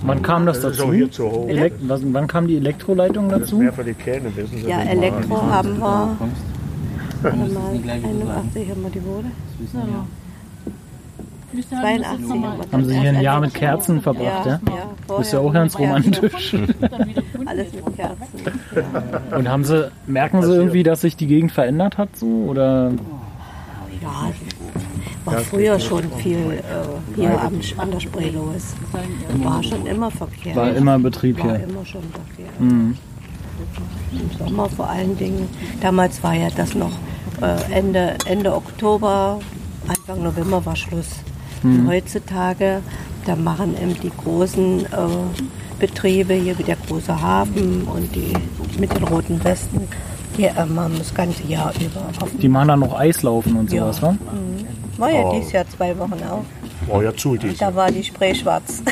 [0.03, 0.93] Wann kam das Das dazu?
[0.93, 1.49] hier zu hoch.
[1.49, 3.59] Elek was, wann kam die Elektroleitung Das ist dazu?
[3.59, 4.69] mehr für die Kähne, wissen Sie.
[4.69, 4.89] Ja, das.
[4.89, 6.17] Elektro haben wir.
[7.23, 9.31] Warte mal, 81 haben wir die Bude.
[11.71, 13.55] 82 haben wir Haben Sie hier ein Jahr mit.
[13.55, 14.61] Kerzen verbracht, ja?
[15.09, 16.55] ja Ist ja auch ganz romantisch.
[17.47, 19.35] Alles mit Kerzen.
[19.35, 22.27] Und haben Sie, merken Sie irgendwie, dass sich die Gegend verändert hat so?
[22.27, 22.93] Oder
[24.03, 24.31] Ja,
[25.25, 28.75] war früher schon viel äh, hier am, an der Spree los.
[29.43, 30.55] War schon immer Verkehr.
[30.55, 31.69] war immer Betrieb War hier?
[31.69, 32.95] immer schon Verkehr.
[34.13, 35.49] Im Sommer vor allen Dingen.
[35.81, 36.93] Damals war ja das noch
[37.41, 39.41] äh, Ende, Ende Oktober,
[39.87, 41.09] Anfang November war Schluss.
[41.63, 42.83] Und Heutzutage,
[43.27, 44.87] da machen eben die großen äh,
[45.81, 48.33] Betriebe, hier wie der große Hafen und die
[48.79, 49.81] mit den roten Westen,
[50.37, 52.39] die äh, machen das ganze Jahr über offen.
[52.39, 54.17] Die machen dann noch Eislaufen und sowas, wa?
[54.99, 56.45] War ja dieses Jahr zwei Wochen auf.
[56.89, 57.55] War ja zu, die.
[57.57, 58.83] Da war die Spree schwarz.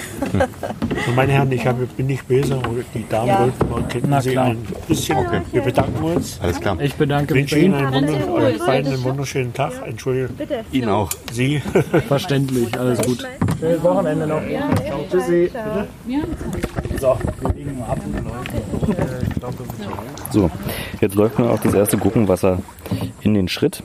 [1.07, 3.41] Und meine Herren, ich hab, bin nicht böse, aber die Damen Ja.
[3.41, 4.47] wollten mal, Na Sie klar.
[4.47, 5.17] ein bisschen,
[5.53, 6.39] wir bedanken uns.
[6.43, 6.77] Alles klar.
[6.81, 7.95] Ich bedanke Ich mich bei wünsche Ihnen Ihnen.
[7.95, 9.73] einen, wunder, euch beiden einen wunderschönen Tag.
[9.87, 10.37] Entschuldigung,
[10.73, 11.11] Ihnen auch.
[11.33, 11.61] Sie.
[12.09, 13.27] Verständlich, alles gut.
[13.61, 14.43] Schönes Wochenende noch.
[15.11, 15.51] Tschüssi.
[17.01, 17.99] So, wir legen mal ab.
[20.31, 20.51] So,
[21.01, 22.59] jetzt läuft mir auch das erste Gurkenwasser
[23.21, 23.83] in den Schritt.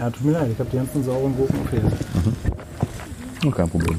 [0.00, 1.92] Ja, tut mir leid, ich habe die ganzen sauren Gurken gefehlt.
[3.44, 3.98] Oh, kein Problem.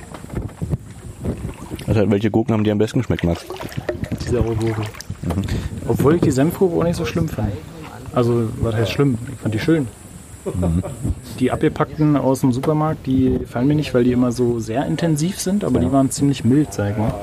[1.85, 3.45] Also, welche Gurken haben dir am besten geschmeckt, Max?
[4.27, 4.81] Saure Gurke.
[5.87, 7.51] Obwohl ich die Senfgurke auch nicht so schlimm fand.
[8.15, 9.19] Also, was heißt schlimm?
[9.31, 9.87] Ich fand die schön.
[11.39, 15.39] Die abgepackten aus dem Supermarkt, die gefallen mir nicht, weil die immer so sehr intensiv
[15.39, 17.13] sind, aber die waren ziemlich mild, sag ich mal.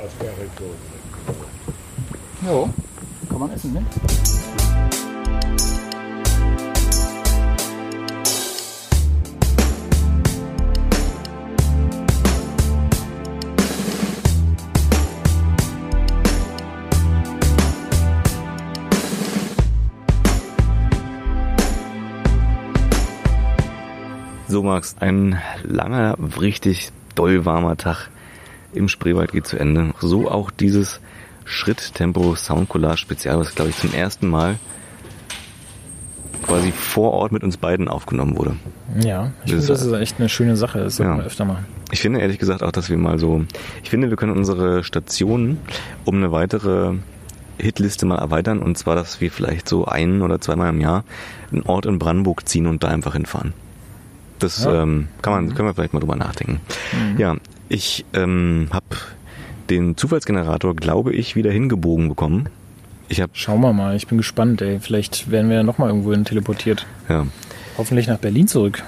[2.46, 2.70] Ja,
[3.28, 3.82] kann man essen, ne?
[24.68, 28.11] So, Max, ein langer, richtig doll warmer Tag
[28.74, 29.94] im Spreewald geht zu Ende.
[29.98, 31.00] So auch dieses
[31.46, 34.57] Schritttempo Soundcollage Spezial, was glaube ich zum ersten Mal
[36.42, 38.57] quasi vor Ort mit uns beiden aufgenommen wurde.
[39.00, 40.81] Ja, ich Das finde, ist- das ist echt eine schöne Sache.
[40.81, 41.18] Das sollten Ja.
[41.20, 41.64] wir öfter machen.
[41.90, 43.46] Ich finde ehrlich gesagt auch, dass wir mal so,
[43.83, 45.57] ich finde, wir können unsere Stationen
[46.04, 46.92] um eine weitere
[47.57, 51.04] Hitliste mal erweitern und zwar, dass wir vielleicht so ein oder zweimal im Jahr
[51.50, 53.54] einen Ort in Brandenburg ziehen und da einfach hinfahren.
[54.38, 54.83] Das Ja.
[54.83, 56.61] ähm, kann man, können wir vielleicht mal drüber nachdenken.
[57.18, 57.37] Ja,
[57.68, 58.87] ich ähm, habe
[59.70, 62.48] den Zufallsgenerator, glaube ich, wieder hingebogen bekommen.
[63.09, 64.81] Ich habe, Schauen wir mal, ich bin gespannt, ey.
[64.81, 66.87] Vielleicht werden wir ja nochmal irgendwo hin teleportiert.
[67.09, 67.27] ja,
[67.77, 68.83] Hoffentlich nach Berlin zurück.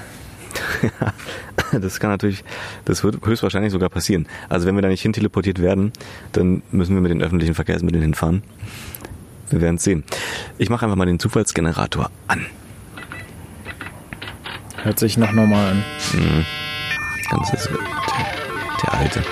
[1.72, 2.44] das kann natürlich,
[2.84, 4.26] das wird höchstwahrscheinlich sogar passieren.
[4.48, 5.92] Also wenn wir da nicht hin teleportiert werden,
[6.32, 8.42] dann müssen wir mit den öffentlichen Verkehrsmitteln hinfahren.
[9.50, 10.04] Wir werden es sehen.
[10.58, 12.46] Ich mache einfach mal den Zufallsgenerator an.
[14.82, 15.84] Hört sich noch normal an.
[17.30, 17.78] Ganz ist der,
[18.82, 19.22] der alte.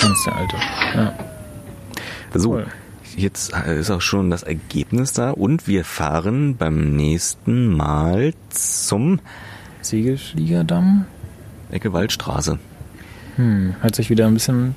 [0.00, 0.56] Ganz der Alte.
[0.94, 1.14] Ja.
[2.34, 2.66] So, Cool.
[3.16, 9.20] jetzt ist auch schon das Ergebnis da und wir fahren beim nächsten Mal zum
[9.82, 11.06] Segelfliegerdamm.
[11.70, 12.58] Ecke Waldstraße.
[13.36, 14.74] Hm, hört sich wieder ein bisschen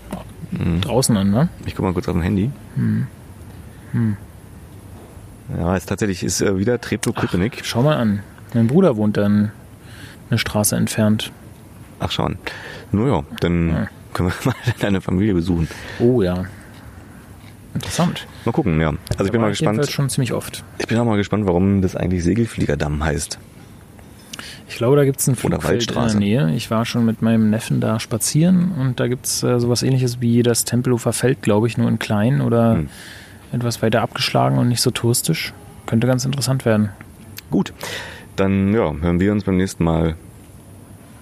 [0.81, 1.49] draußen an, ne?
[1.65, 2.51] Ich guck mal kurz auf dem Handy.
[5.57, 7.61] Ja, es tatsächlich ist äh, wieder Treptow-Köpenick.
[7.63, 8.21] Schau mal an.
[8.53, 9.51] Mein Bruder wohnt dann
[10.31, 11.31] eine Straße entfernt.
[11.99, 12.37] Ach schauen.
[12.91, 13.87] Naja, dann Ja.
[14.13, 15.67] können wir mal deine Familie besuchen.
[15.99, 16.45] Oh ja.
[17.73, 18.27] Interessant.
[18.43, 18.93] Mal gucken, ja.
[19.11, 19.89] Also ich bin mal gespannt.
[19.89, 20.63] schon ziemlich oft.
[20.79, 23.39] Ich bin auch mal gespannt, warum das eigentlich Segelfliegerdamm heißt.
[24.67, 26.13] Ich glaube, da gibt es ein Oder Flugfeld in der.
[26.15, 26.51] Nähe.
[26.55, 30.19] Ich war schon mit meinem Neffen da spazieren und da gibt es äh, sowas ähnliches
[30.21, 32.89] wie das Tempelhofer Feld, glaube ich, nur in klein oder Hm.
[33.51, 35.53] etwas weiter abgeschlagen und nicht so touristisch.
[35.85, 36.89] Könnte ganz interessant werden.
[37.49, 37.73] Gut,
[38.41, 40.15] dann ja, hören wir uns beim nächsten Mal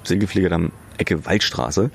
[0.03, 1.91] Segelfliegerdamm Ecke Waldstraße.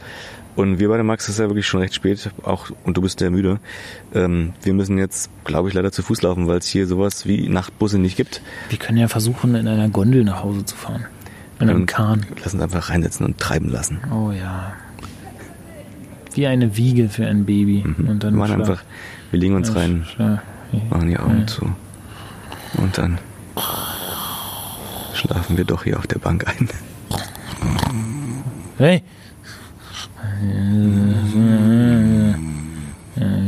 [0.57, 3.31] Und wir beide, Max, ist ja wirklich schon recht spät, auch und du bist sehr
[3.31, 3.59] müde.
[4.15, 7.49] Ähm, wir müssen jetzt, glaube ich, leider zu Fuß laufen, weil es hier sowas wie
[7.49, 8.41] Nachtbusse nicht gibt.
[8.69, 11.07] Wir können ja versuchen, in einer Gondel nach Hause zu fahren.
[11.59, 12.25] In einem Und Kahn.
[12.43, 14.01] Lass uns einfach reinsetzen und treiben lassen.
[14.13, 14.75] Oh ja.
[16.35, 17.83] Wie eine Wiege für ein Baby.
[18.07, 18.83] Und dann Wir machen einfach,
[19.33, 20.05] wir legen uns rein,
[20.91, 21.47] machen die Augen Ja.
[21.47, 21.73] zu.
[22.77, 23.19] Und dann
[25.25, 26.69] schlafen wir doch hier auf der Bank ein.
[28.77, 29.03] Hey!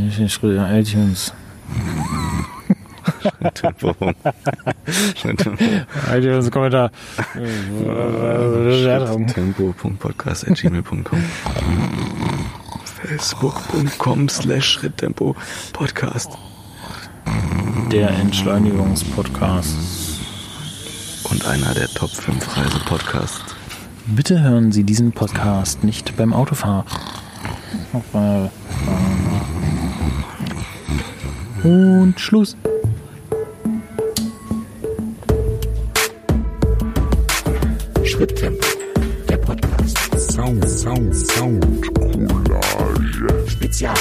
[0.09, 1.35] Ich iTunes.
[6.13, 6.91] ITunes Kommentar.
[9.35, 11.25] Tempo.podcast.gmail.com
[13.03, 15.37] Facebook.com slash Schritttempo
[15.73, 16.31] Podcast
[17.93, 20.06] Der Entschleunigungspodcast.
[21.31, 23.57] Und einer der Top 5 Reise Podcasts
[24.09, 26.85] Bitte hören Sie diesen Podcast nicht beim Autofahren.
[31.65, 32.57] Und Schluss.
[38.05, 38.65] Schritttempo,
[39.29, 39.99] der Podcast.
[40.31, 43.49] Sound, Sound, Sound, Collage.
[43.49, 43.97] Spezial.